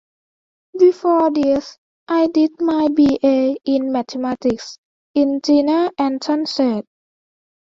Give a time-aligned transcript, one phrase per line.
[0.79, 4.79] Before this, I did my BA in Mathematics
[5.13, 6.85] in Jena, Anton said.